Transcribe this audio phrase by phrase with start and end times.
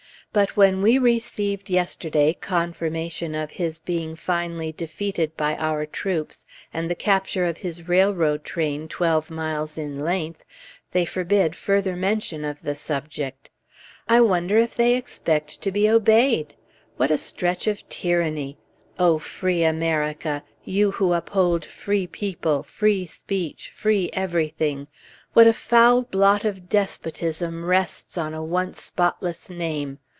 [0.33, 6.89] But when we received yesterday confirmation of his being finally defeated by our troops, and
[6.89, 10.41] the capture of his railroad train twelve miles in length,
[10.93, 13.49] they forbid further mention of the subject.
[14.07, 16.55] I wonder if they expect to be obeyed?
[16.95, 18.57] What a stretch of tyranny!
[18.97, 20.45] O free America!
[20.63, 24.87] You who uphold free people, free speech, free everything,
[25.33, 29.99] what a foul blot of despotism rests on a once spotless name!